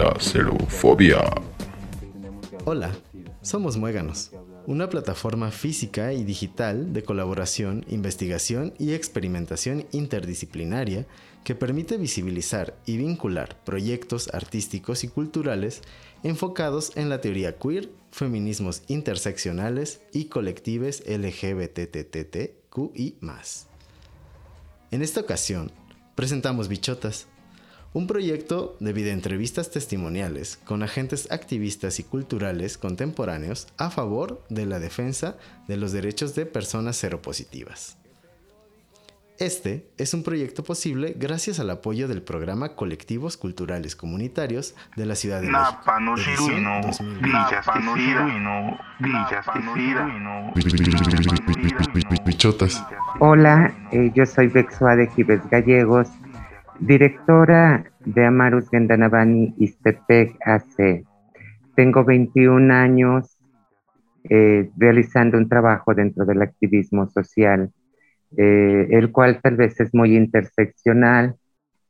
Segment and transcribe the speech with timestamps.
[0.00, 0.56] la.
[2.64, 2.90] Hola,
[3.42, 4.30] somos Muéganos,
[4.66, 11.06] una plataforma física y digital de colaboración, investigación y experimentación interdisciplinaria
[11.44, 15.82] que permite visibilizar y vincular proyectos artísticos y culturales
[16.22, 22.56] enfocados en la teoría queer, feminismos interseccionales y colectives LGBTTTQI+.
[24.92, 25.70] En esta ocasión,
[26.14, 27.26] presentamos Bichotas,
[27.92, 34.78] un proyecto de videoentrevistas testimoniales con agentes activistas y culturales contemporáneos a favor de la
[34.78, 37.96] defensa de los derechos de personas seropositivas.
[39.38, 45.14] Este es un proyecto posible gracias al apoyo del programa Colectivos Culturales Comunitarios de la
[45.14, 45.80] Ciudad de México.
[52.26, 52.84] Bichotas.
[53.18, 56.08] Hola, eh, yo soy Bexua de Gives Gallegos
[56.80, 61.04] directora de Amarus Gendanabani Istepec AC.
[61.76, 63.36] Tengo 21 años
[64.24, 67.70] eh, realizando un trabajo dentro del activismo social,
[68.36, 71.36] eh, el cual tal vez es muy interseccional,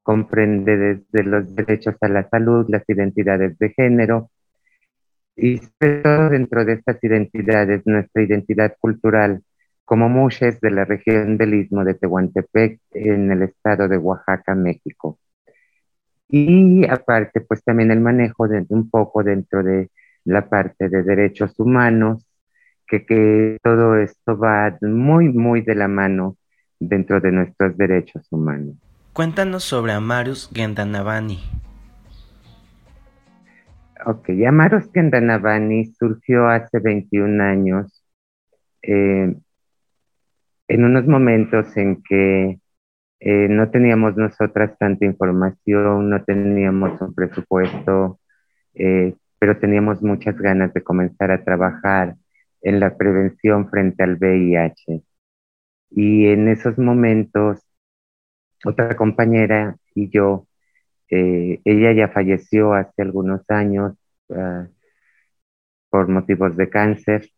[0.02, 4.30] comprende desde los derechos a la salud, las identidades de género,
[5.36, 9.42] y todo dentro de estas identidades, nuestra identidad cultural
[9.90, 15.18] como Mushes de la región del Istmo de Tehuantepec en el estado de Oaxaca, México.
[16.28, 19.90] Y aparte, pues también el manejo de un poco dentro de
[20.24, 22.24] la parte de derechos humanos,
[22.86, 26.36] que, que todo esto va muy, muy de la mano
[26.78, 28.76] dentro de nuestros derechos humanos.
[29.12, 31.40] Cuéntanos sobre Amarus Gendanavani.
[34.06, 38.04] Ok, Amarus Gendanavani surgió hace 21 años
[38.82, 39.34] eh,
[40.70, 42.60] en unos momentos en que
[43.20, 48.20] eh, no teníamos nosotras tanta información, no teníamos un presupuesto,
[48.74, 52.14] eh, pero teníamos muchas ganas de comenzar a trabajar
[52.62, 55.02] en la prevención frente al VIH.
[55.90, 57.58] Y en esos momentos,
[58.64, 60.46] otra compañera y yo,
[61.10, 63.94] eh, ella ya falleció hace algunos años
[64.32, 64.68] ah,
[65.90, 67.28] por motivos de cáncer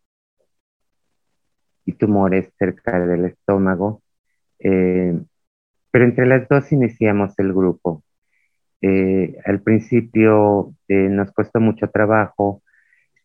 [1.85, 4.03] y tumores cerca del estómago.
[4.59, 5.19] Eh,
[5.91, 8.03] pero entre las dos iniciamos el grupo.
[8.81, 12.63] Eh, al principio eh, nos costó mucho trabajo,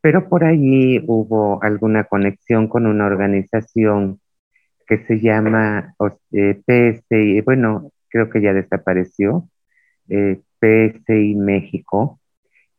[0.01, 4.19] pero por allí hubo alguna conexión con una organización
[4.88, 5.95] que se llama
[6.31, 9.50] PSI, bueno, creo que ya desapareció,
[10.07, 12.22] PSI México,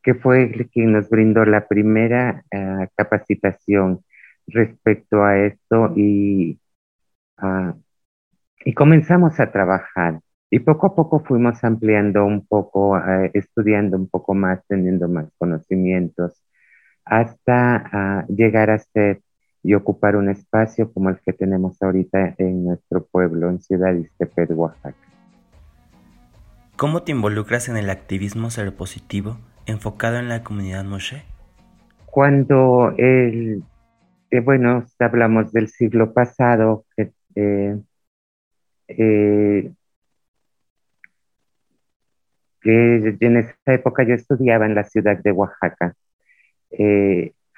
[0.02, 4.00] que fue quien nos brindó la primera ah, capacitación
[4.48, 6.58] respecto a esto y,
[7.38, 7.74] ah,
[8.64, 10.20] y comenzamos a trabajar.
[10.50, 15.26] Y poco a poco fuimos ampliando un poco, eh, estudiando un poco más, teniendo más
[15.38, 16.42] conocimientos,
[17.04, 19.20] hasta ah, llegar a ser
[19.62, 24.50] y ocupar un espacio como el que tenemos ahorita en nuestro pueblo, en Ciudad Iztepec,
[24.56, 24.96] Oaxaca.
[26.76, 29.36] ¿Cómo te involucras en el activismo seropositivo
[29.66, 31.24] enfocado en la comunidad Moshe?
[32.06, 33.64] Cuando el
[34.30, 37.10] eh, bueno, hablamos del siglo pasado, eh,
[38.88, 39.72] eh,
[42.62, 45.94] en esa época yo estudiaba en la ciudad de Oaxaca.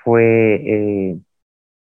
[0.05, 1.19] fue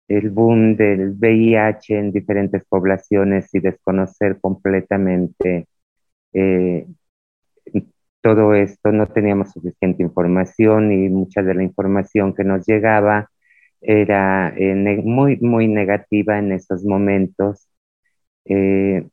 [0.09, 5.67] el boom del VIH en diferentes poblaciones y desconocer completamente
[8.21, 13.30] todo esto, no teníamos suficiente información y mucha de la información que nos llegaba
[13.81, 17.69] era eh, muy, muy negativa en esos momentos.
[18.45, 19.09] Eh,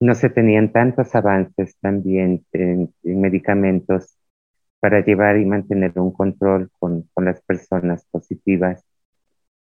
[0.00, 4.18] no se tenían tantos avances también en, medicamentos
[4.80, 8.84] para llevar y mantener un control con, las personas positivas.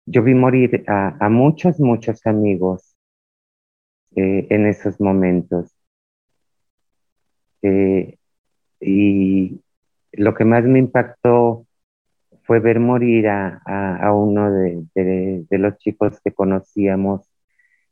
[0.06, 2.96] Yo vi morir a, muchos, muchos amigos
[4.16, 5.74] eh, en esos momentos.
[8.80, 9.60] y
[10.12, 11.66] lo que más me impactó
[12.50, 14.84] fue ver morir a, a, uno de,
[15.48, 17.30] de, los chicos que conocíamos.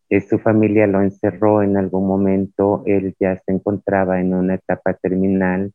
[0.09, 4.95] Eh, su familia lo encerró en algún momento, él ya se encontraba en una etapa
[4.95, 5.73] terminal,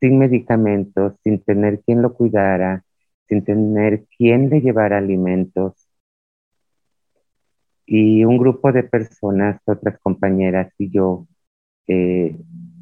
[0.00, 2.82] sin medicamentos, sin tener quien lo cuidara,
[3.28, 5.74] sin tener quien le llevara alimentos.
[7.84, 11.26] Y un grupo de personas, otras compañeras y yo,
[11.88, 12.34] eh,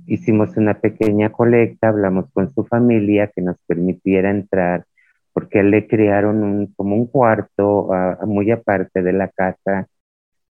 [0.07, 4.87] hicimos una pequeña colecta, hablamos con su familia que nos permitiera entrar
[5.37, 7.91] porque le crearon un, como un cuarto
[8.27, 9.87] muy aparte de la casa,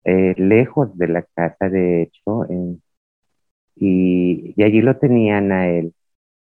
[0.03, 2.47] eh, lejos de la casa de hecho,
[3.77, 5.95] y, y, allí lo tenían a él.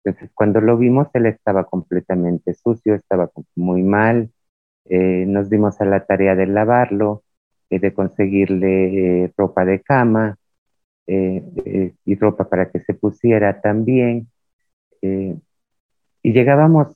[0.03, 4.29] Entonces, cuando lo vimos, él estaba completamente sucio, estaba muy mal.
[4.85, 7.23] Eh, nos dimos a la tarea de lavarlo,
[7.71, 10.37] eh, de conseguirle eh, ropa de cama
[11.07, 14.29] y ropa para que se pusiera también.
[16.23, 16.95] Y llegábamos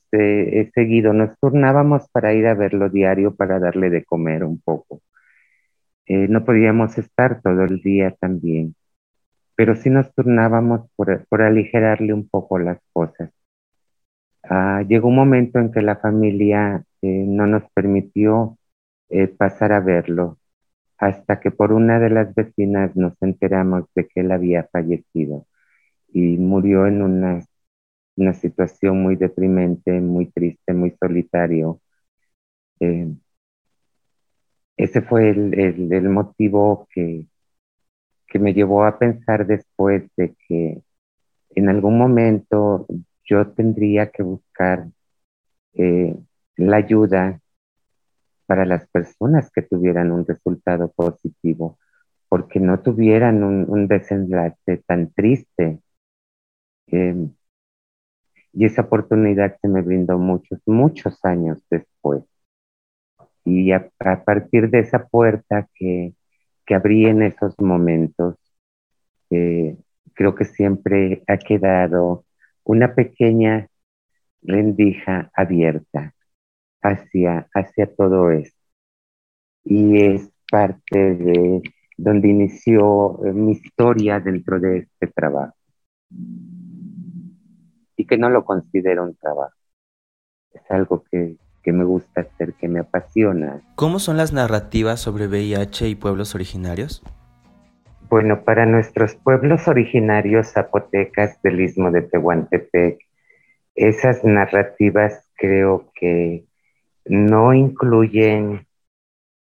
[0.74, 5.00] seguido, nos turnábamos para ir a verlo diario, para darle de comer un poco.
[6.06, 8.74] no podíamos estar todo el día también
[9.56, 13.30] pero sí nos turnábamos por, aligerarle un poco las cosas.
[14.42, 18.58] Ah, llegó un momento en que la familia eh, no nos permitió
[19.08, 20.38] eh, pasar a verlo,
[20.98, 25.46] hasta que por una de las vecinas nos enteramos de que él había fallecido
[26.08, 27.40] y murió en una,
[28.16, 31.80] una situación muy deprimente, muy triste, muy solitario.
[32.80, 33.14] Eh,
[34.76, 37.26] ese fue el, el motivo que,
[38.26, 40.82] que me llevó a pensar después de que
[41.54, 42.86] en algún momento
[43.24, 44.88] yo tendría que buscar
[45.74, 46.16] eh,
[46.56, 47.40] la ayuda
[48.46, 51.78] para las personas que tuvieran un resultado positivo,
[52.28, 55.80] porque no tuvieran un, desenlace tan triste.
[56.88, 57.32] Em,
[58.54, 62.24] y esa oportunidad se me brindó muchos, muchos años después.
[63.44, 63.90] Y a
[64.24, 66.14] partir de esa puerta que,
[66.64, 68.36] que abrí en esos momentos,
[69.30, 69.76] eh,
[70.14, 72.24] creo que siempre ha quedado
[72.64, 73.68] una pequeña
[74.42, 76.14] rendija abierta
[76.82, 78.58] hacia, hacia todo esto.
[79.64, 81.62] Y es parte de
[81.96, 85.54] donde inició eh, mi historia dentro de este trabajo.
[88.04, 89.56] Y que no lo considero un trabajo.
[90.52, 93.62] Es algo que que me gusta hacer, que me apasiona.
[93.74, 97.02] ¿Cómo son las narrativas sobre VIH y pueblos originarios?
[98.10, 102.98] Bueno, para nuestros pueblos originarios zapotecas del istmo de Tehuantepec,
[103.74, 106.44] esas narrativas creo que
[107.06, 108.66] no incluyen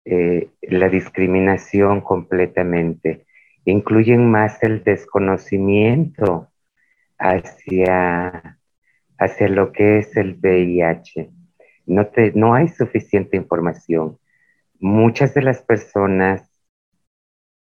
[0.05, 3.27] eh, la discriminación completamente,
[3.65, 6.49] incluyen más el desconocimiento
[7.19, 8.59] hacia,
[9.19, 11.31] hacia lo que es el VIH
[11.89, 14.19] no, te, no hay suficiente información.
[14.79, 16.49] Muchas de las personas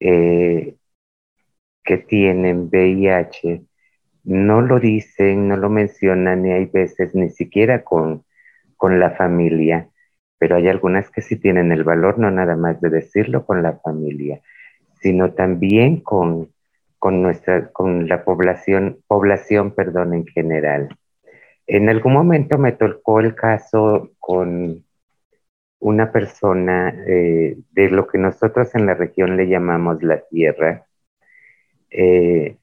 [0.01, 0.77] eh,
[1.85, 3.63] que tienen VIH
[4.25, 8.25] no lo dicen, no lo mencionan y hay veces ni siquiera con,
[8.77, 9.89] con la familia,
[10.39, 13.79] pero hay algunas que sí tienen el valor no nada más de decirlo con la
[13.79, 14.41] familia,
[15.01, 16.51] sino también con,
[17.07, 20.89] con nuestra, con la población, población, perdón, en general.
[21.69, 24.85] En algún momento me tocó el caso con
[25.79, 30.85] una persona eh, de lo que nosotros en la región le llamamos la tierra.
[31.91, 32.57] Eh,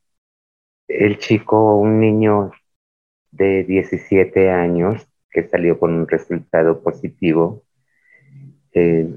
[0.90, 2.52] el chico, un niño
[3.32, 7.64] de 17 años que salió con un resultado positivo,
[8.74, 9.10] eh,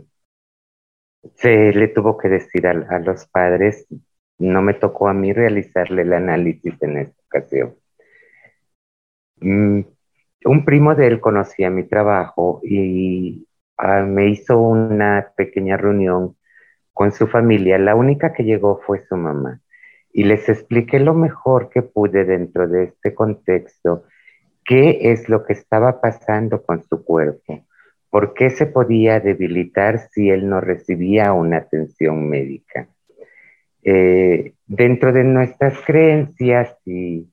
[1.34, 3.88] se le tuvo que decir a, a los padres,
[4.38, 7.74] no me tocó a mí realizarle el análisis en esta ocasión
[9.40, 9.82] Mm,
[10.46, 13.46] un primo de él conocía mi trabajo y
[13.76, 16.36] ah, me hizo una pequeña reunión
[16.92, 17.78] con su familia.
[17.78, 19.60] La única que llegó fue su mamá.
[20.12, 24.04] Y les expliqué lo mejor que pude dentro de este contexto,
[24.64, 27.66] qué es lo que estaba pasando con su cuerpo,
[28.10, 32.88] por qué se podía debilitar si él no recibía una atención médica.
[33.88, 37.30] Eh, dentro de nuestras creencias y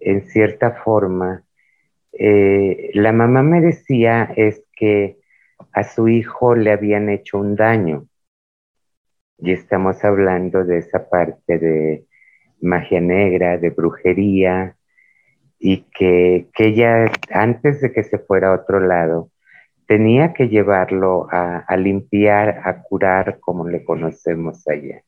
[0.00, 1.44] en cierta forma,
[2.12, 5.16] eh, la mamá me decía es que
[5.72, 8.06] a su hijo le habían hecho un daño.
[9.38, 12.04] Y estamos hablando de esa parte de
[12.60, 14.76] magia negra, de brujería,
[15.58, 19.30] y que, que ella, antes de que se fuera a otro lado,
[19.86, 25.02] tenía que llevarlo a, a, limpiar, a curar como le conocemos allá.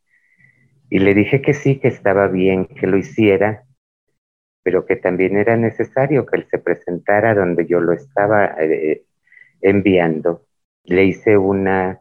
[0.89, 3.65] Y le dije que sí, que estaba bien que lo hiciera,
[4.63, 9.05] pero que también era necesario que él se presentara donde yo lo estaba eh,
[9.61, 10.47] enviando.
[10.85, 12.01] Le hice una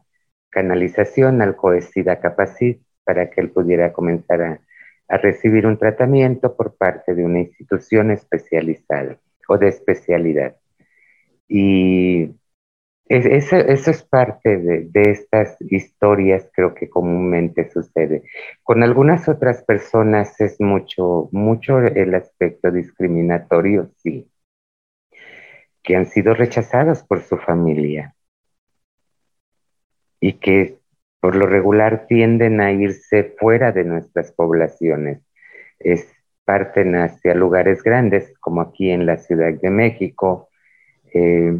[0.49, 4.59] canalización al Coesida Capacit para que él pudiera comenzar
[5.07, 10.55] a recibir un tratamiento por parte de una institución especializada o de especialidad.
[11.47, 12.31] Y
[13.07, 18.23] eso, es parte de, estas historias, creo que comúnmente sucede.
[18.63, 24.27] Con algunas otras personas es mucho, mucho el aspecto discriminatorio, sí,
[25.83, 28.15] que han sido rechazados por su familia
[30.19, 30.79] y que
[31.19, 35.21] por lo regular tienden a irse fuera de nuestras poblaciones.
[35.77, 36.11] Es
[36.43, 40.49] parten hacia lugares grandes, como aquí en la Ciudad de México
[41.13, 41.55] eh,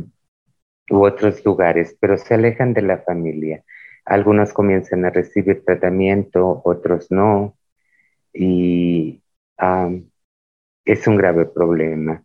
[0.90, 3.64] u otros lugares, pero se alejan de la familia.
[4.06, 7.58] Algunos comienzan a recibir tratamiento, otros no,
[8.34, 9.22] y
[10.86, 12.24] es un grave problema.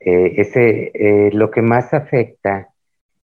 [0.00, 2.72] Eh, ese, eh, lo que más afecta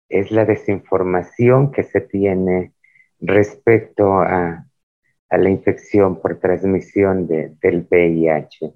[0.09, 2.75] es la desinformación que se tiene
[3.21, 4.67] respecto a,
[5.31, 8.75] la infección por transmisión del VIH.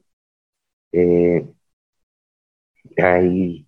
[0.92, 1.46] Eh,
[2.98, 3.63] ahí,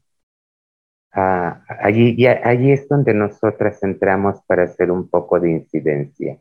[1.16, 6.38] allí, allí es donde nosotras entramos para hacer un poco de incidencia.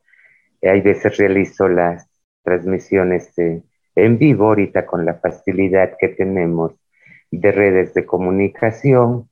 [0.62, 2.10] Hay veces realizo las
[2.44, 3.34] transmisiones
[3.96, 6.74] en vivo ahorita con la facilidad que tenemos
[7.32, 9.29] de redes de comunicación.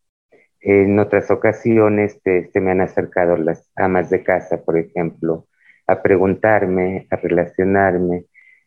[0.61, 5.47] En otras ocasiones se me han acercado las amas de casa, por ejemplo,
[5.87, 8.25] a preguntarme, a relacionarme.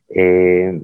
[0.09, 0.79] Eh,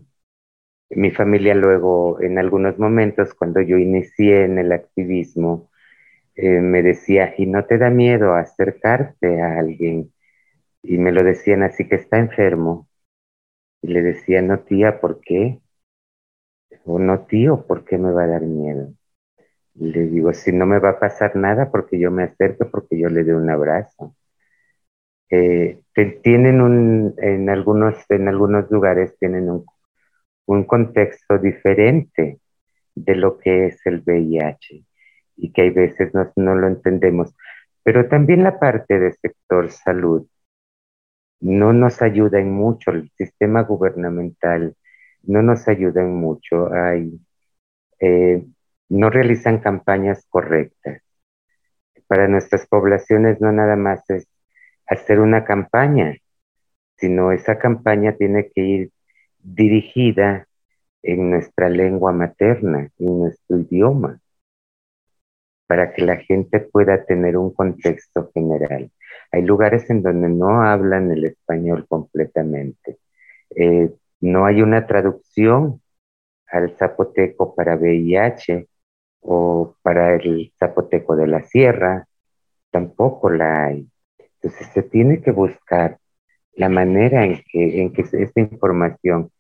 [0.91, 5.71] mi familia luego, en algunos momentos, cuando yo inicié en el activismo,
[6.37, 10.13] eh, me decía, ¿y no te da miedo acercarte a alguien?
[10.83, 12.89] Y me lo decían así que está enfermo.
[13.83, 15.61] Y le decía, no tía, ¿por qué?
[16.85, 18.93] O no tío, ¿por qué me va a dar miedo?
[19.75, 23.09] le digo, si no me va a pasar nada porque yo me acerco, porque yo
[23.09, 24.15] le doy un abrazo.
[25.31, 25.81] Eh,
[26.23, 29.65] tienen un, en algunos, en algunos lugares tienen un,
[30.47, 32.41] un contexto diferente
[32.95, 34.85] de lo que es el VIH
[35.43, 37.35] y que hay veces no, no lo entendemos.
[37.83, 40.27] Pero también la parte del sector salud
[41.41, 44.77] no nos ayuda en mucho, el sistema gubernamental
[45.25, 47.21] no nos ayuda en mucho, hay,
[47.99, 48.45] eh,
[48.89, 51.03] no realizan campañas correctas.
[52.07, 54.29] Para nuestras poblaciones no nada más es
[54.87, 56.17] hacer una campaña,
[56.99, 58.91] sino esa campaña tiene que ir
[59.41, 60.47] dirigida
[61.03, 64.22] en nuestra lengua materna, en nuestro idioma,
[65.73, 68.91] para que la gente pueda tener un contexto general.
[69.31, 72.99] Hay lugares en donde no hablan el español completamente.
[73.57, 75.81] Eh, no hay una traducción
[76.47, 78.69] al zapoteco para VIH
[79.23, 82.07] o para el zapoteco de la sierra,
[82.71, 83.89] tampoco la hay.
[84.19, 85.97] Entonces se tiene que buscar
[86.53, 89.31] la manera en que, en que esta información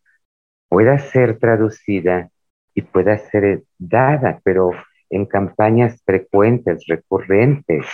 [0.71, 2.31] pueda ser traducida
[2.73, 4.71] y pueda ser dada, pero
[5.13, 7.87] en campañas frecuentes, recurrentes.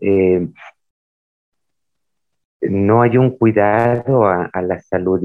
[0.00, 0.48] Eh,
[2.62, 5.20] no hay un cuidado a, la salud,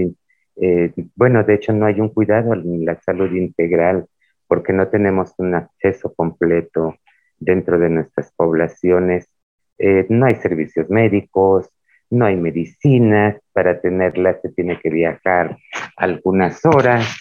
[0.57, 4.05] eh, bueno, de hecho no hay un cuidado a la salud integral
[4.47, 6.95] porque no tenemos un acceso completo
[7.39, 9.27] dentro de nuestras poblaciones.
[9.77, 11.69] Eh, no hay servicios médicos,
[12.09, 15.57] no hay medicinas, para tenerlas se tiene que viajar
[15.95, 17.17] algunas horas.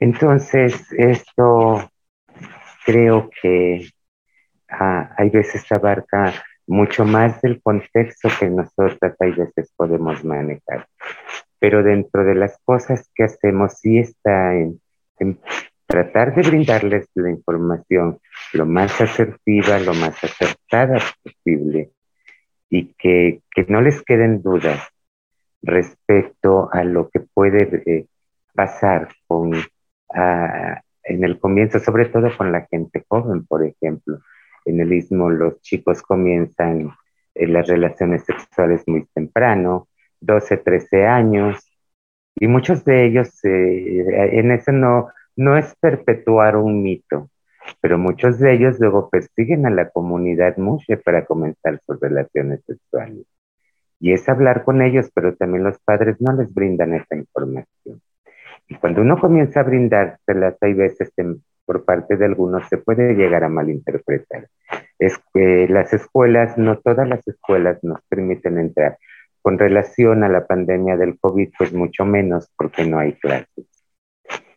[0.00, 1.90] Entonces, esto
[2.84, 3.88] creo que
[4.68, 6.32] ah, hay veces abarca
[6.66, 10.86] mucho más del contexto que nosotras hay veces podemos manejar.
[11.58, 14.80] Pero dentro de las cosas que hacemos sí está en,
[15.86, 18.18] tratar de brindarles la información
[18.52, 21.90] lo más asertiva, lo más acertada posible
[22.68, 24.80] y que, no les queden dudas
[25.62, 28.06] respecto a lo que puede eh,
[28.54, 29.52] pasar con,
[30.16, 34.18] ah, en el comienzo, sobre todo con la gente joven, por ejemplo
[34.66, 36.90] en el istmo los chicos comienzan
[37.34, 39.88] eh, las relaciones sexuales muy temprano,
[40.20, 41.72] 12, 13 años,
[42.34, 47.30] y muchos de ellos, eh, en eso no, no es perpetuar un mito,
[47.80, 53.24] pero muchos de ellos luego persiguen a la comunidad mucho para comenzar sus relaciones sexuales.
[53.98, 58.02] Y es hablar con ellos, pero también los padres no les brindan esa información.
[58.68, 61.12] Y cuando uno comienza a brindárselas, hay veces
[61.64, 64.48] por parte de algunos se puede llegar a malinterpretar.
[64.98, 68.98] Es que las escuelas, no todas las escuelas nos permiten entrar.
[69.42, 73.66] Con relación a la pandemia del COVID, pues mucho menos porque no hay clases.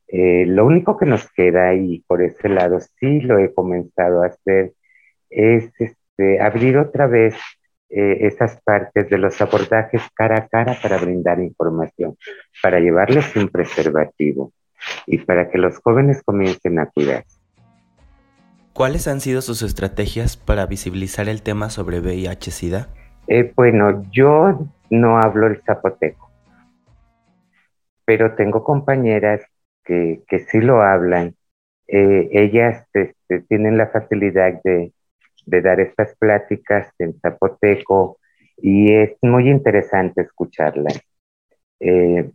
[0.08, 4.28] Eh, lo único que nos queda, y por ese lado sí lo he comenzado a
[4.28, 4.74] hacer,
[5.30, 7.36] es este, abrir otra vez
[7.90, 12.16] eh, esas partes de los abordajes cara a cara para brindar información,
[12.62, 14.54] para llevarles un preservativo
[15.08, 17.24] y para que los jóvenes comiencen a cuidar.
[18.74, 22.90] ¿Cuáles han sido sus estrategias para visibilizar el tema sobre VIH-Sida?
[23.28, 26.32] Eh, bueno, yo no hablo el zapoteco,
[28.06, 29.42] pero tengo compañeras
[29.84, 31.36] que, que sí lo hablan.
[31.88, 34.94] Eh, ellas este, tienen la facilidad de,
[35.50, 38.20] de dar estas pláticas en zapoteco
[38.58, 41.00] y es muy interesante escucharlas.
[41.80, 42.30] Eh,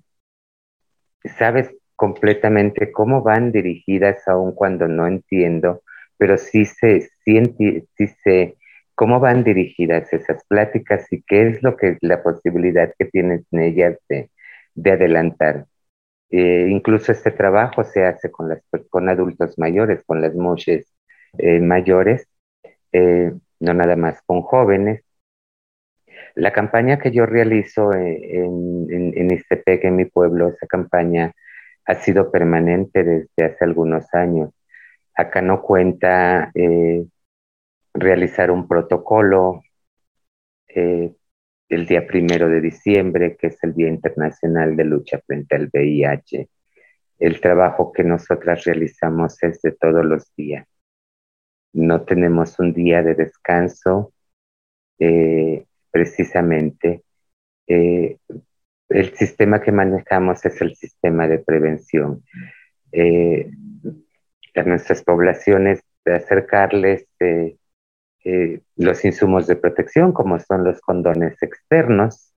[1.24, 5.82] sabes completamente cómo van dirigidas, aun cuando no entiendo,
[6.16, 7.42] pero sí sé, sí,
[7.96, 8.56] sí sé
[8.94, 13.44] cómo van dirigidas esas pláticas y qué es lo que es la posibilidad que tienes
[13.50, 14.30] en ellas de,
[14.90, 15.66] adelantar.
[16.30, 20.92] Eh, incluso este trabajo se hace con, las, con adultos mayores, con las moches
[21.38, 22.28] eh, mayores,
[22.94, 25.02] eh, no nada más con jóvenes.
[26.34, 31.32] La campaña que yo realizo en, en, en Istepec, en mi pueblo, esa campaña
[31.86, 34.50] ha sido permanente desde hace algunos años.
[35.14, 36.50] Acá no cuenta
[37.94, 39.62] realizar un protocolo
[40.68, 41.14] eh,
[41.68, 46.48] el día primero de diciembre, que es el Día Internacional de Lucha frente al VIH.
[47.18, 50.66] El trabajo que nosotras realizamos es de todos los días.
[51.74, 54.12] No tenemos un día de descanso,
[54.98, 57.02] eh, precisamente.
[57.66, 58.16] Eh,
[58.88, 62.24] el sistema que manejamos es el sistema de prevención.
[64.56, 67.08] a nuestras poblaciones, de acercarles
[68.24, 72.32] eh, los insumos de protección, como son los condones externos,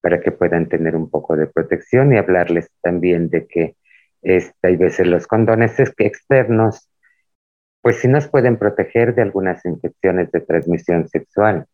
[0.00, 3.76] para que puedan tener un poco de protección y hablarles también de que
[4.22, 6.88] este, hay veces los condones externos,
[7.86, 11.66] pues sí nos pueden proteger de algunas infecciones de transmisión sexual,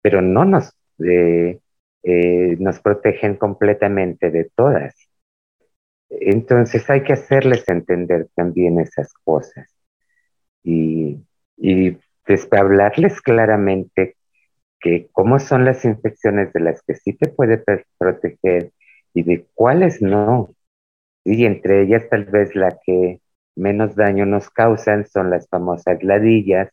[0.00, 1.60] pero no nos, eh,
[2.04, 4.94] eh, nos protegen completamente de todas.
[6.08, 9.70] Entonces hay que hacerles entender también esas cosas.
[10.64, 11.22] Y,
[11.58, 11.98] y
[12.48, 14.16] para hablarles claramente
[14.80, 17.62] que cómo son las infecciones de las que sí te puede
[17.98, 18.72] proteger
[19.12, 20.54] y de cuáles no.
[21.24, 23.20] Y entre ellas tal vez la que
[23.56, 26.70] menos daño nos causan son las famosas ladillas,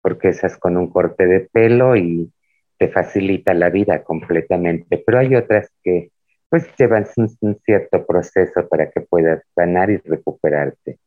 [0.00, 2.32] porque esas con un corte de pelo y
[2.78, 5.02] te facilita la vida completamente.
[5.04, 6.12] Pero hay otras que
[6.48, 10.98] pues llevan un, cierto proceso para que puedas sanar y recuperarte.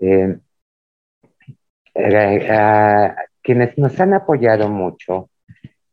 [0.00, 0.38] Eh,
[1.94, 5.30] a quienes nos han apoyado mucho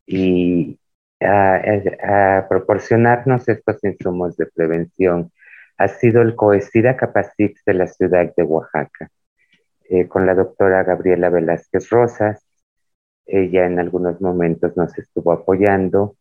[0.05, 0.79] y
[1.21, 5.31] a, proporcionarnos estos insumos de prevención
[5.79, 9.09] ha sido el COESIDA Capacix de la ciudad de Oaxaca,
[9.89, 12.45] eh, con la doctora Gabriela Velázquez Rosas.
[13.25, 16.15] Ella en algunos momentos nos estuvo apoyando.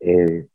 [0.00, 0.46] Eh,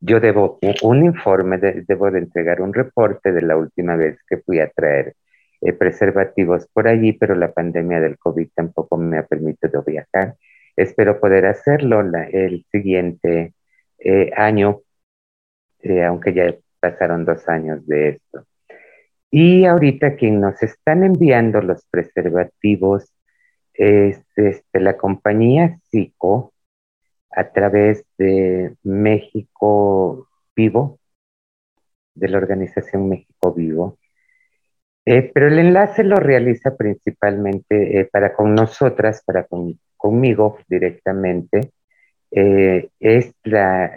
[0.00, 4.60] yo debo un informe, debo de entregar un reporte de la última vez que fui
[4.60, 5.14] a traer
[5.60, 10.36] eh, preservativos por allí, pero la pandemia del COVID tampoco me ha permitido viajar.
[10.76, 13.54] Espero poder hacerlo el siguiente
[13.98, 14.82] eh, año,
[15.82, 18.46] eh, aunque ya pasaron dos años de esto.
[19.30, 23.12] Y ahorita quien nos están enviando los preservativos
[23.74, 26.52] es este, la compañía SICO
[27.30, 30.98] a través de México Vivo,
[32.14, 33.98] de la organización México Vivo.
[35.04, 39.46] Eh, pero el enlace lo realiza principalmente eh, para con nosotras, para
[39.96, 41.70] conmigo directamente.
[42.30, 43.92] Eh, es la,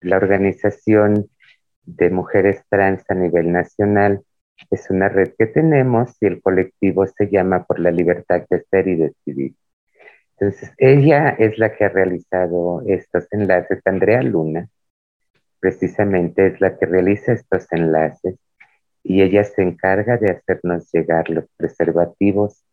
[0.00, 1.30] la, organización
[1.82, 4.22] de mujeres trans a nivel nacional.
[4.70, 8.88] Es una red que tenemos y el colectivo se llama Por la Libertad de Ser
[8.88, 9.54] y Decidir.
[10.38, 13.80] Entonces, ella es la que ha realizado estos enlaces.
[13.84, 14.68] Andrea Luna,
[15.60, 18.36] precisamente, es la que realiza estos enlaces
[19.02, 22.64] y ella se encarga de hacernos llegar los preservativos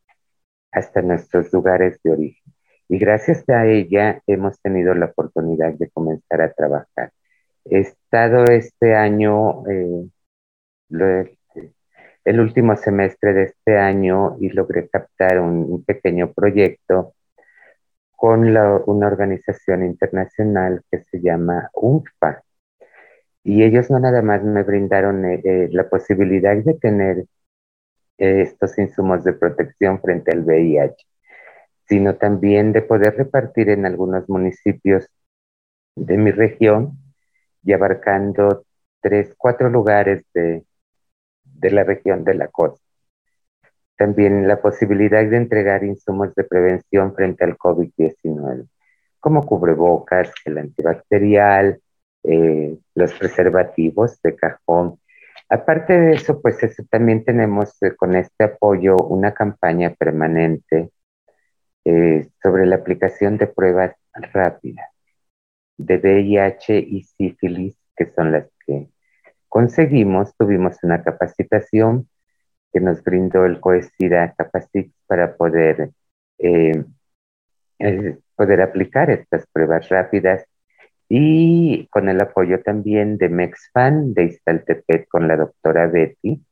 [0.71, 2.53] hasta nuestros lugares de origen.
[2.89, 7.11] Y gracias a ella hemos tenido la oportunidad de comenzar a trabajar.
[7.69, 10.09] He estado este año, eh,
[12.25, 17.13] el último semestre de este año y logré captar un, pequeño proyecto
[18.15, 22.43] con una organización internacional que se llama UNFPA,
[23.47, 27.19] y ellos no nada más me brindaron eh, eh, la posibilidad de tener
[28.17, 30.95] eh, estos insumos de protección frente al VIH,
[31.87, 35.09] sino también de poder repartir en algunos municipios
[35.95, 36.97] de mi región
[37.67, 38.63] y abarcando
[39.01, 40.63] tres, cuatro lugares de,
[41.43, 42.81] de la región de la costa.
[43.97, 48.69] También la posibilidad de entregar insumos de prevención frente al COVID-19,
[49.19, 51.81] como cubrebocas, gel antibacterial,
[52.23, 55.01] eh, los preservativos de cajón.
[55.49, 60.91] Aparte de eso, pues eso, también tenemos eh, con este apoyo una campaña permanente
[61.83, 63.93] eh, sobre la aplicación de pruebas
[64.31, 64.96] rápidas
[65.77, 68.89] de VIH y sífilis, que son las que
[69.47, 70.35] conseguimos.
[70.37, 72.09] Tuvimos una capacitación
[72.73, 75.91] que nos brindó el COESIDA Capacit para poder,
[78.35, 80.45] poder aplicar estas pruebas rápidas
[81.09, 86.43] y con el apoyo también de MEXFAN de Iztaltepec con la doctora Betty,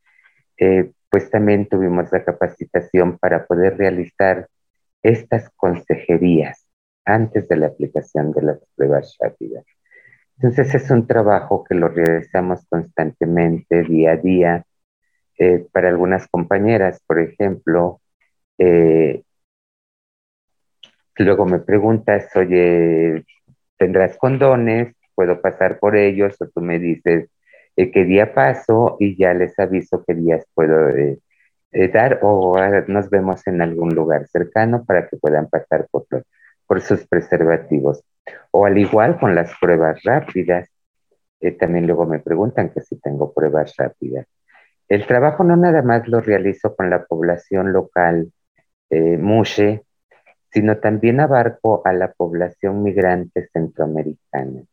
[0.58, 4.48] eh, pues también tuvimos la capacitación para poder realizar
[5.04, 6.65] estas consejerías
[7.06, 9.66] antes de la aplicación de las pruebas rápidas.
[10.38, 14.66] Entonces es un trabajo que lo realizamos constantemente, día a día.
[15.38, 18.02] Eh, para algunas compañeras, por ejemplo,
[18.58, 19.24] eh,
[21.18, 23.26] luego me preguntas, oye,
[23.78, 24.96] ¿tendrás condones?
[25.16, 26.36] ¿Puedo pasar por ellos?
[26.42, 27.30] O tú me dices,
[27.78, 28.98] eh, ¿qué día paso?
[29.00, 30.92] Y ya les aviso qué días puedo
[31.94, 36.08] dar o ah, nos vemos en algún lugar cercano para que puedan pasar por,
[36.68, 38.04] por sus preservativos.
[38.52, 40.70] O al igual con las pruebas rápidas,
[41.40, 44.28] eh, también luego me preguntan que si tengo pruebas rápidas.
[44.88, 48.32] El trabajo no nada más lo realizo con la población local
[48.90, 49.84] eh, Mushe,
[50.52, 54.64] sino también abarco a la población migrante centroamericana.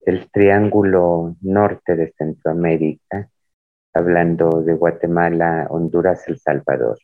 [0.00, 3.28] El triángulo norte de Centroamérica,
[3.94, 6.98] hablando de Guatemala, Honduras, El Salvador.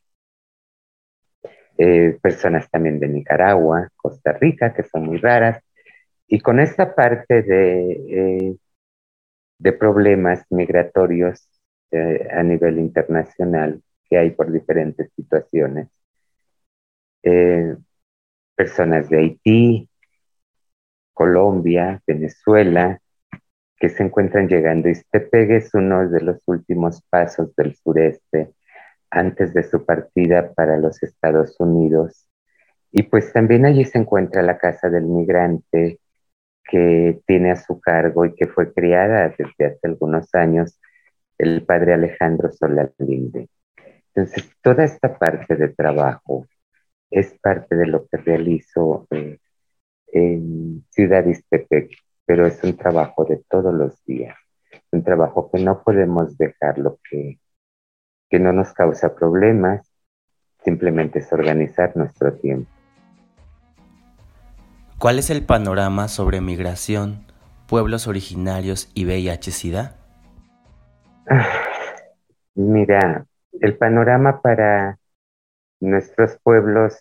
[1.80, 5.62] Eh, personas también de Nicaragua, Costa Rica, que son muy raras,
[6.26, 8.56] y con esta parte de, eh,
[9.58, 11.48] de problemas migratorios
[11.92, 15.88] eh, a nivel internacional que hay por diferentes situaciones,
[18.56, 19.88] personas de Haití,
[21.12, 22.98] Colombia, Venezuela,
[23.76, 24.88] que se encuentran llegando.
[24.88, 28.54] Istepeg es uno de los últimos pasos del sureste
[29.10, 32.28] antes de su partida para los Estados Unidos.
[32.90, 36.00] Y pues también allí se encuentra la Casa del Migrante,
[36.64, 40.78] que tiene a su cargo y que fue criada desde hace algunos años
[41.38, 43.48] el padre Alejandro Solalinde.
[44.14, 46.46] Entonces, toda esta parte de trabajo
[47.10, 49.38] es parte de lo que realizo eh,
[50.08, 51.90] en Ciudad Istepec,
[52.26, 54.36] pero es un trabajo de todos los días,
[54.92, 57.38] un trabajo que no podemos dejarlo, que,
[58.28, 59.90] que no nos causa problemas,
[60.64, 62.70] simplemente es organizar nuestro tiempo.
[64.98, 67.24] ¿Cuál es el panorama sobre migración,
[67.68, 69.96] pueblos originarios y VIH-Sida?
[72.54, 73.26] mira,
[73.60, 74.98] el panorama para
[75.80, 76.98] nuestros pueblos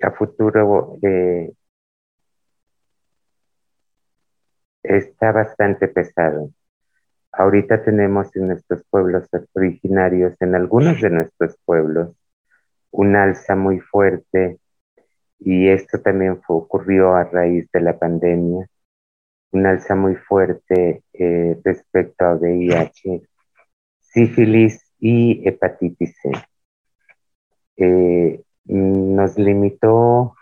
[0.00, 1.52] a futuro eh,
[4.82, 6.50] está bastante pesado.
[7.32, 12.16] Ahorita tenemos en nuestros pueblos originarios, en algunos de nuestros pueblos,
[12.90, 14.58] un alza muy fuerte
[15.38, 18.66] y esto también ocurrió a raíz de la pandemia,
[19.52, 23.22] un alza muy fuerte eh, respecto a VIH,
[24.00, 26.32] sífilis y hepatitis C.
[27.76, 30.34] Eh, nos limitó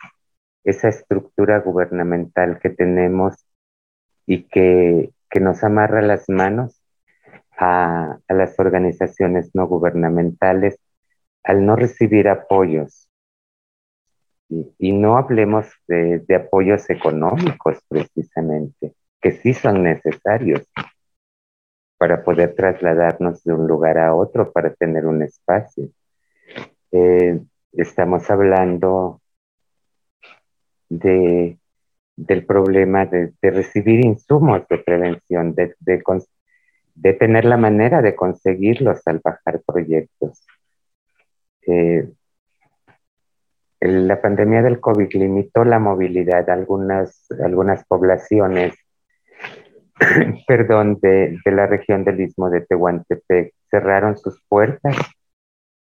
[0.65, 3.47] esa estructura gubernamental que tenemos
[4.27, 6.83] y que, que nos amarra las manos
[7.59, 10.79] a, las organizaciones no gubernamentales
[11.43, 13.11] al no recibir apoyos
[14.49, 20.67] y, no hablemos de, apoyos económicos precisamente, que sí son necesarios
[21.99, 25.91] para poder trasladarnos de un lugar a otro, para tener un espacio.
[26.93, 29.21] Eh, estamos hablando
[30.89, 31.59] de,
[32.17, 39.61] del problema de, recibir insumos de prevención, de, tener la manera de conseguirlos al bajar
[39.67, 40.47] proyectos.
[41.67, 42.09] Eh,
[43.81, 48.75] la pandemia del COVID limitó la movilidad algunas, algunas poblaciones
[50.47, 53.55] perdón, de, la región del istmo de Tehuantepec.
[53.71, 54.97] Cerraron sus puertas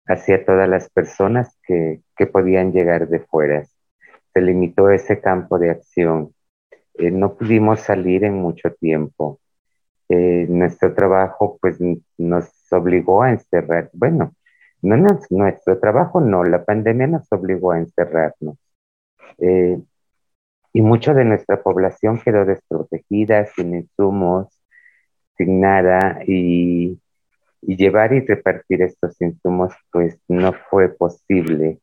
[0.06, 2.00] hacia todas las personas que,
[2.32, 3.64] podían llegar de fuera.
[4.36, 6.34] Se limitó ese campo de acción.
[6.92, 9.40] Eh, no pudimos salir en mucho tiempo.
[10.10, 11.78] Eh, nuestro trabajo pues
[12.18, 14.34] nos obligó a encerrar, bueno,
[14.82, 14.96] no,
[15.30, 18.58] nuestro trabajo no, la pandemia nos obligó a encerrarnos.
[19.38, 19.80] Eh,
[20.74, 24.48] y mucha de nuestra población quedó desprotegida, sin insumos,
[25.38, 27.00] sin nada, y,
[27.62, 31.80] llevar y repartir estos insumos, pues no fue posible.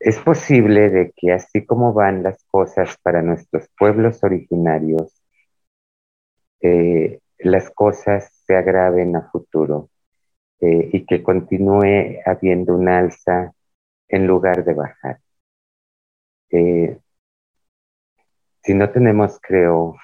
[0.00, 5.12] Es posible de que así como van las cosas para nuestros pueblos originarios,
[6.60, 9.90] eh, las cosas se agraven a futuro.
[10.60, 13.52] Eh, y que continúe habiendo un alza
[14.08, 15.20] en lugar de bajar.
[16.50, 16.98] Eh,
[18.64, 19.96] si no tenemos, creo,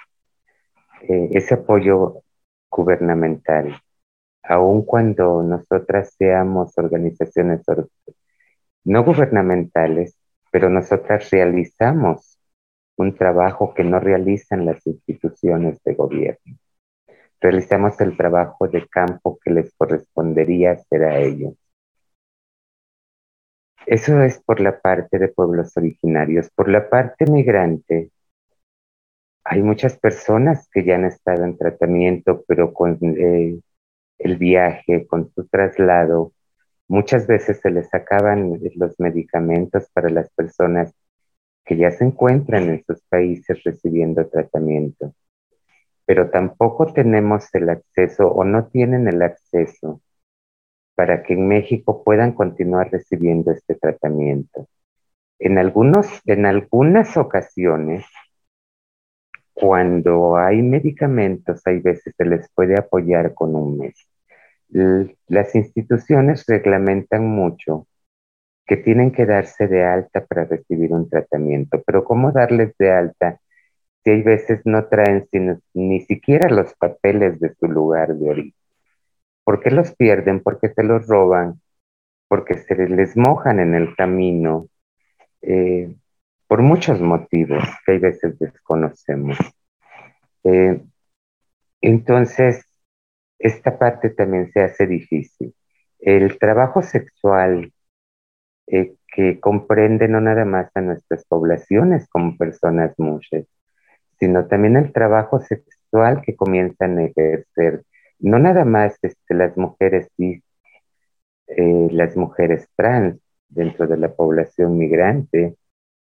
[1.08, 2.22] ese apoyo
[2.70, 3.76] gubernamental,
[4.44, 7.62] aun cuando nosotras seamos organizaciones
[8.84, 10.16] no gubernamentales,
[10.50, 12.38] pero nosotras realizamos
[12.96, 16.58] un trabajo que no realizan las instituciones de gobierno.
[17.40, 21.54] Realizamos el trabajo de campo que les correspondería hacer a ellos.
[23.86, 26.48] Eso es por la parte de pueblos originarios.
[26.54, 28.10] Por la parte migrante,
[29.44, 33.60] hay muchas personas que ya han estado en tratamiento, pero con eh,
[34.18, 36.32] el viaje, con su traslado,
[36.88, 40.94] muchas veces se les acaban los medicamentos para las personas
[41.64, 45.14] que ya se encuentran en sus países recibiendo tratamiento,
[46.04, 50.02] pero tampoco tenemos el acceso o no tienen el acceso
[50.94, 54.68] para que en México puedan continuar recibiendo este tratamiento.
[55.38, 58.04] En, algunos, en algunas ocasiones,
[59.52, 63.94] cuando hay medicamentos, hay veces se les puede apoyar con un mes.
[65.28, 67.86] Las instituciones reglamentan mucho
[68.66, 73.40] que tienen que darse de alta para recibir un tratamiento, pero ¿cómo darles de alta
[74.02, 75.28] si hay veces no traen
[75.74, 78.60] ni siquiera los papeles de su lugar de origen?
[79.44, 80.42] ¿Por qué los pierden?
[80.42, 81.60] Porque se los roban,
[82.26, 84.66] porque se les mojan en el camino,
[85.42, 85.94] eh,
[86.48, 89.38] por muchos motivos que hay veces desconocemos.
[90.42, 90.82] Eh,
[91.80, 92.64] entonces,
[93.38, 95.54] esta parte también se hace difícil.
[95.98, 97.72] El trabajo sexual
[98.66, 103.46] eh, que comprende no nada más a nuestras poblaciones como personas mujeres,
[104.18, 107.84] sino también el trabajo sexual que comienzan a ejercer
[108.18, 110.42] no nada más este, las mujeres cis,
[111.46, 115.56] eh, las mujeres trans dentro de la población migrante,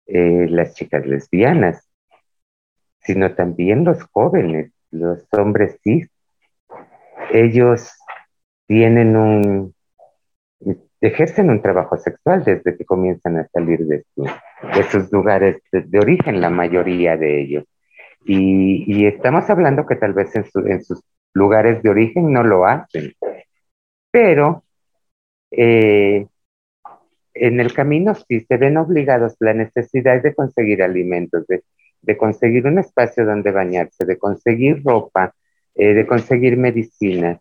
[0.06, 1.88] eh, las chicas lesbianas,
[3.00, 6.11] sino también los jóvenes, los hombres cis.
[7.32, 7.90] Ellos
[8.66, 9.74] tienen un,
[11.00, 14.04] ejercen un trabajo sexual desde que comienzan a salir de,
[14.90, 17.64] sus lugares de, origen, la mayoría de ellos.
[18.24, 23.12] Y, estamos hablando que tal vez en, en sus lugares de origen no lo hacen.
[24.10, 24.64] Pero
[25.50, 26.26] eh,
[27.34, 32.78] en el camino sí se ven obligados la necesidad de conseguir alimentos, de, conseguir un
[32.78, 35.34] espacio donde bañarse, de conseguir ropa,
[35.74, 37.40] eh, de conseguir medicina.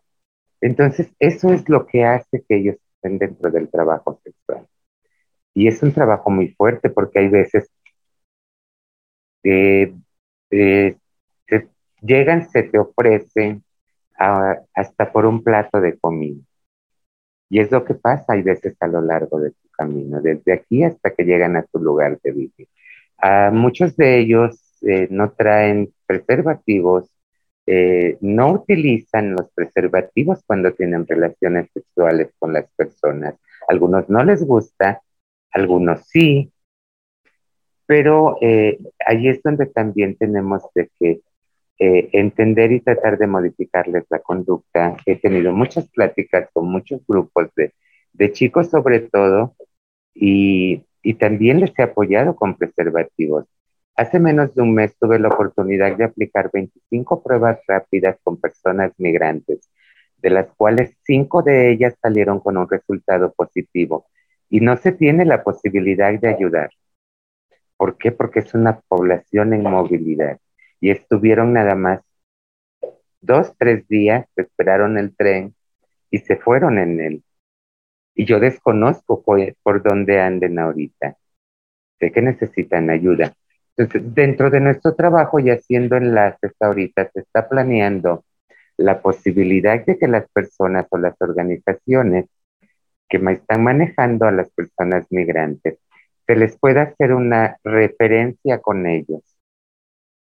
[0.60, 4.66] Entonces, eso es lo que hace que ellos estén dentro del trabajo sexual.
[5.54, 7.70] Y es un trabajo muy fuerte porque hay veces
[9.42, 9.94] que
[10.50, 10.96] eh,
[12.02, 13.64] llegan, se te ofrecen,
[14.74, 16.42] hasta por un plato de comida.
[17.48, 20.84] Y es lo que pasa hay veces a lo largo de tu camino, desde aquí
[20.84, 22.68] hasta que llegan a tu lugar de vivir.
[23.52, 27.10] muchos de ellos eh, no traen preservativos,
[27.66, 33.34] eh, no utilizan los preservativos cuando tienen relaciones sexuales con las personas.
[33.68, 35.02] Algunos no les gusta,
[35.52, 36.52] algunos sí,
[37.86, 41.20] pero eh, ahí es donde también tenemos de que
[41.78, 44.96] eh, entender y tratar de modificarles la conducta.
[45.06, 47.72] He tenido muchas pláticas con muchos grupos de,
[48.12, 49.56] de chicos sobre todo
[50.14, 53.46] y, y también les he apoyado con preservativos.
[54.00, 58.92] Hace menos de un mes tuve la oportunidad de aplicar 25 pruebas rápidas con personas
[58.96, 59.68] migrantes,
[60.16, 64.06] de las cuales cinco de ellas salieron con un resultado positivo
[64.48, 66.70] y no se tiene la posibilidad de ayudar.
[67.76, 68.10] ¿Por qué?
[68.10, 70.38] Porque es una población en movilidad
[70.80, 72.00] y estuvieron nada más
[73.20, 75.54] dos, tres días, esperaron el tren
[76.10, 77.24] y se fueron en él.
[78.14, 81.18] Y yo desconozco por, dónde anden ahorita.
[81.98, 83.36] Sé que necesitan ayuda.
[83.76, 88.24] Entonces, dentro de nuestro trabajo y haciendo enlaces ahorita, se está planeando
[88.76, 92.26] la posibilidad de que las personas o las organizaciones
[93.08, 95.78] que están manejando a las personas migrantes,
[96.26, 99.22] se les pueda hacer una referencia con ellos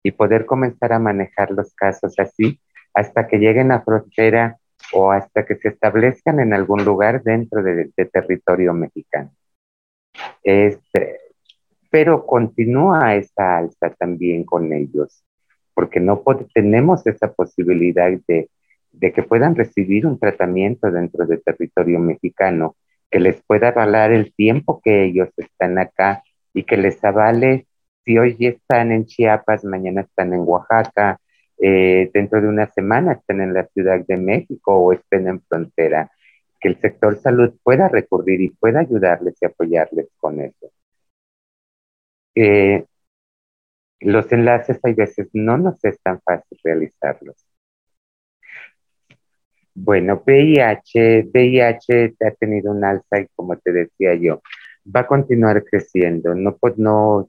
[0.03, 2.61] y poder comenzar a manejar los casos así
[2.95, 4.59] hasta que lleguen a frontera
[4.93, 9.33] o hasta que se establezcan en algún lugar dentro de, territorio mexicano.
[10.43, 11.21] Este,
[11.97, 15.25] pero continúa esa alza también con ellos,
[15.73, 18.51] porque no tenemos esa posibilidad de,
[18.93, 22.77] de que puedan recibir un tratamiento dentro del territorio mexicano
[23.11, 27.67] que les pueda avalar el tiempo que ellos están acá y que les avale
[28.05, 31.19] si hoy están en Chiapas, mañana están en Oaxaca,
[31.57, 36.11] eh, dentro de una semana estén en la Ciudad de México o estén en frontera,
[36.61, 40.71] que el sector salud pueda recurrir y pueda ayudarles y apoyarles con eso.
[42.37, 42.85] Eh,
[44.01, 47.37] los enlaces hay veces no nos es tan fácil realizarlos.
[49.75, 54.43] Bueno, VIH, VIH ha tenido un alza y como te decía yo,
[54.95, 56.35] va a continuar creciendo.
[56.35, 57.29] No, no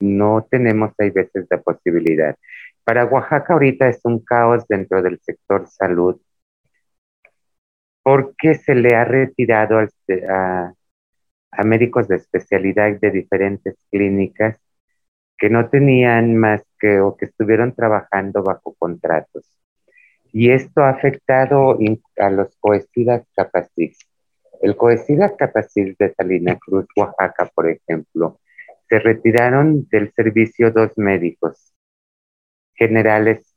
[0.00, 2.36] no tenemos hay veces la posibilidad.
[2.84, 6.20] Para Oaxaca ahorita es un caos dentro del sector salud
[8.02, 10.74] porque se le ha retirado a,
[11.52, 14.58] a médicos de especialidad de diferentes clínicas
[15.38, 19.44] que no tenían más que o que estuvieron trabajando bajo contratos.
[20.32, 21.78] Y esto ha afectado
[22.16, 23.98] a los coesidas Capacix.
[24.62, 28.40] El coesida Capacix de Salina Cruz, Oaxaca, por ejemplo,
[28.88, 31.74] se retiraron del servicio dos médicos
[32.74, 33.56] generales,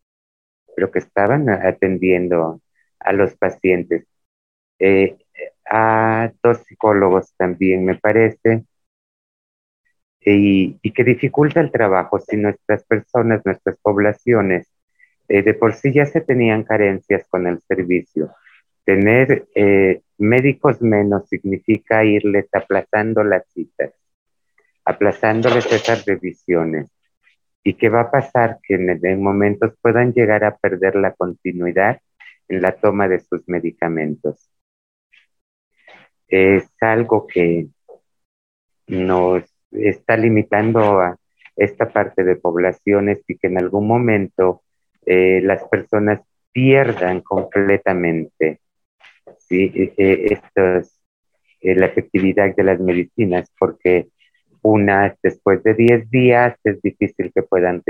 [0.75, 2.61] pero que estaban atendiendo
[2.99, 4.05] a los pacientes.
[4.79, 5.17] Eh,
[5.65, 8.65] a dos psicólogos también, me parece,
[10.21, 14.67] y, que dificulta el trabajo si nuestras personas, nuestras poblaciones,
[15.27, 18.31] eh, de por sí ya se tenían carencias con el servicio.
[18.83, 23.93] Tener eh, médicos menos significa irles aplazando las citas,
[24.83, 26.87] aplazándoles esas revisiones.
[27.63, 28.59] ¿Y qué va a pasar?
[28.63, 31.99] Que en momentos puedan llegar a perder la continuidad
[32.47, 34.49] en la toma de sus medicamentos
[36.27, 37.67] es algo que
[38.87, 41.17] nos está limitando a
[41.55, 44.61] esta parte de poblaciones y que en algún momento
[45.05, 48.59] eh, las personas pierdan completamente
[49.47, 49.71] ¿sí?
[49.75, 51.01] E, e, esto es,
[51.61, 54.07] eh, la efectividad de las medicinas, porque
[54.61, 57.83] unas después de 10 días es difícil que puedan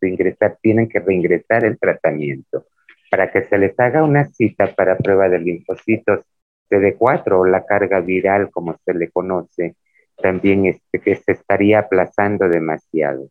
[0.00, 2.66] reingresar, tienen que reingresar el tratamiento.
[3.10, 6.20] Para que se les haga una cita para prueba de linfocitos
[6.68, 9.76] CD4 o la carga viral, como se le conoce,
[10.16, 13.28] también este, que se estaría aplazando demasiado.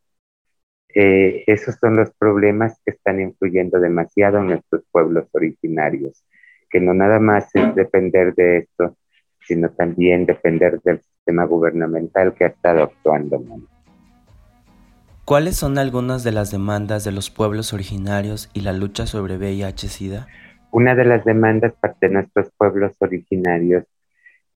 [0.93, 6.23] Eh, esos son los problemas que están influyendo demasiado en nuestros pueblos originarios,
[6.69, 8.97] que no nada más es depender de esto,
[9.41, 13.43] sino también depender del sistema gubernamental que ha estado actuando
[15.23, 20.27] ¿Cuáles son algunas de las demandas de los pueblos originarios y la lucha sobre VIH-Sida?
[20.77, 23.83] Una de las demandas de nuestros pueblos originarios.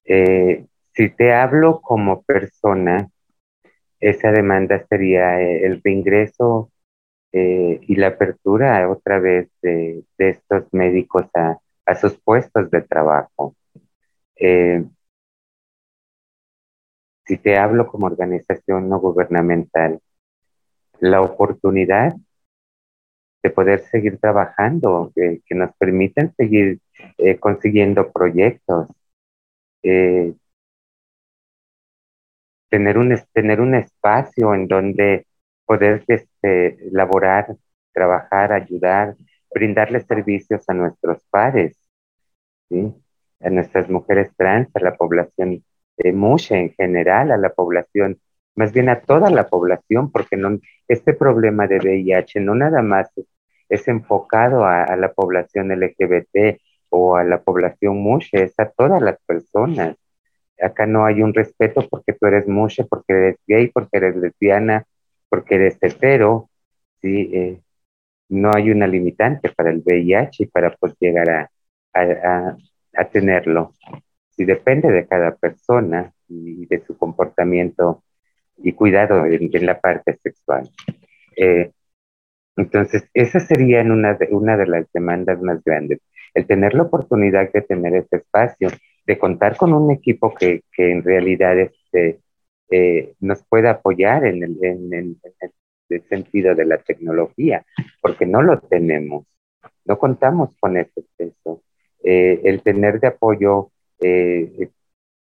[0.04, 3.10] Eh, si te hablo como persona,
[3.98, 6.70] esa demanda sería eh, el reingreso
[7.32, 13.56] eh, y la apertura otra vez de, estos médicos a, sus puestos de trabajo.
[17.26, 19.98] si te hablo como organización no gubernamental,
[21.00, 22.14] la oportunidad
[23.42, 26.80] de poder seguir trabajando, que nos permiten seguir
[27.18, 28.88] eh, consiguiendo proyectos,
[29.82, 30.34] eh,
[32.68, 35.26] tener, un, tener un espacio en donde
[35.66, 37.56] poder este, elaborar,
[37.92, 39.16] trabajar, ayudar,
[39.52, 41.76] brindarles servicios a nuestros pares,
[43.40, 45.64] a nuestras mujeres trans, a la población
[45.98, 48.18] de Mushe en general, a la población
[48.54, 53.10] más bien a toda la población, porque no, este problema de VIH no nada más
[53.16, 53.26] es,
[53.88, 59.96] enfocado a, la población LGBT o a la población mushe, es a todas las personas.
[60.60, 64.84] Acá no hay un respeto porque tú eres mushe, porque eres gay, porque eres lesbiana,
[65.28, 66.50] porque eres hetero,
[67.00, 67.30] ¿sí?
[67.32, 67.60] Eh,
[68.28, 71.50] no hay una limitante para el VIH y para pues, llegar a,
[71.94, 72.56] a,
[72.94, 73.74] a tenerlo.
[74.30, 78.02] Si depende de cada persona y de su comportamiento
[78.58, 80.70] y cuidado en, la parte sexual.
[81.36, 81.72] Eh,
[82.56, 86.00] entonces, esa sería una de, una de las demandas más grandes,
[86.34, 88.68] el tener la oportunidad de tener ese espacio,
[89.06, 92.20] de contar con un equipo que, que en realidad este,
[92.70, 95.16] eh, nos pueda apoyar en el, en, el,
[96.08, 97.66] sentido de la tecnología,
[98.00, 99.26] porque no lo tenemos,
[99.84, 101.62] no contamos con ese peso.
[102.02, 104.70] Eh, el tener de apoyo eh,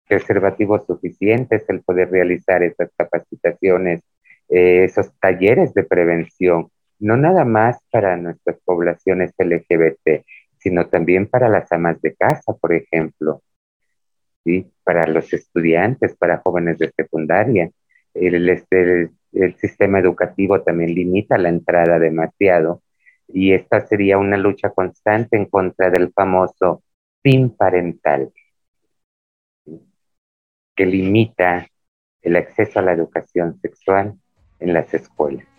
[0.07, 4.03] preservativos suficientes, el poder realizar esas capacitaciones,
[4.49, 10.25] eh, esos talleres de prevención, no nada más para nuestras poblaciones LGBT,
[10.59, 13.43] sino también para las amas de casa, por ejemplo,
[14.45, 14.71] ¿sí?
[14.83, 17.71] para los estudiantes, para jóvenes de secundaria.
[18.15, 22.83] El, este, el sistema educativo también limita la entrada demasiado
[23.29, 26.83] y esta sería una lucha constante en contra del famoso
[27.23, 28.33] fin parental
[30.77, 31.69] que limita
[32.23, 34.19] el acceso a la educación sexual
[34.59, 35.54] en las escuelas.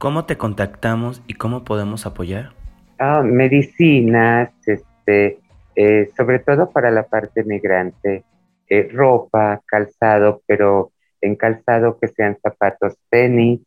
[0.00, 2.54] ¿Cómo te contactamos y cómo podemos apoyar?
[2.98, 5.40] Ah, medicinas, este,
[5.76, 8.24] eh, sobre todo para la parte migrante,
[8.70, 13.60] eh, ropa, calzado, pero en calzado que sean zapatos tenis,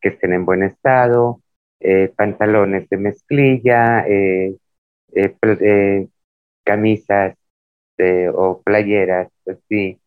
[0.00, 1.40] que estén en buen estado,
[1.78, 4.04] eh, pantalones de mezclilla,
[6.64, 7.36] camisas
[8.34, 10.00] o playeras, así,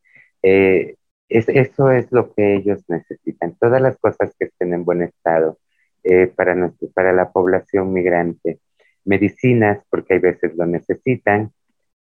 [1.34, 5.58] eh, eso es lo que ellos necesitan, todas las cosas que estén en buen estado
[6.04, 8.60] eh, para, nuestro, para la población migrante.
[9.06, 11.52] Medicinas, porque hay veces lo necesitan,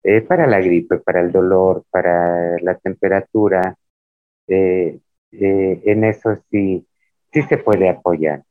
[0.03, 3.77] eh, para la gripe, para el dolor, para la temperatura.
[4.49, 6.87] Eh, en eso sí,
[7.33, 8.45] sí se puede apoyar.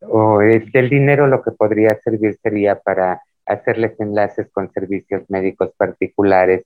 [0.00, 6.64] o el dinero lo que podría servir sería para hacerles enlaces con servicios médicos particulares,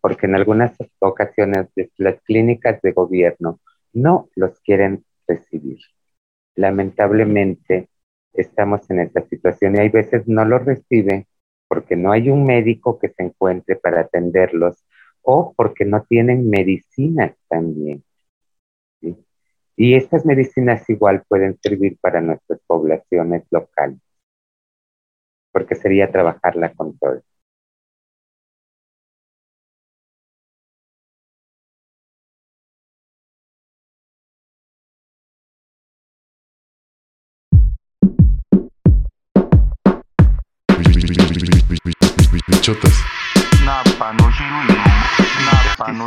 [0.00, 3.60] porque en algunas ocasiones las clínicas de gobierno
[3.92, 5.78] no los quieren recibir.
[6.54, 7.88] Lamentablemente
[8.32, 11.26] estamos en esta situación y hay veces no los reciben
[11.66, 14.84] porque no hay un médico que se encuentre para atenderlos
[15.22, 18.04] o porque no tienen medicinas también.
[19.76, 24.00] Y estas medicinas igual pueden servir para nuestras poblaciones locales
[25.58, 27.20] porque sería trabajarla con todo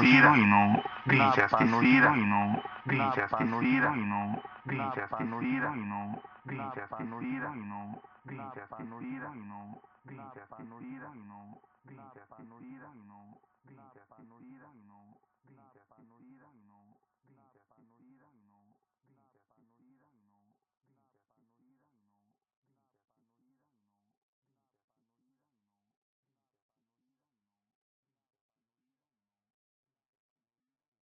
[0.02, 8.02] panócero y no dichasticida y no dichasticida y no dichasticida y no dichasticida y no
[8.26, 15.01] dichasticida y no dichasticida y no dichasticida y no dichasticida y no